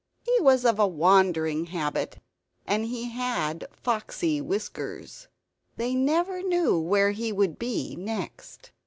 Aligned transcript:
He 0.23 0.41
was 0.41 0.65
of 0.65 0.79
a 0.79 0.87
wandering 0.87 1.67
habit 1.67 2.17
and 2.65 2.85
he 2.87 3.09
had 3.11 3.67
foxy 3.71 4.41
whiskers; 4.41 5.27
they 5.77 5.93
never 5.93 6.41
knew 6.41 6.79
where 6.79 7.11
he 7.11 7.31
would 7.31 7.59
be 7.59 7.95
next. 7.95 8.71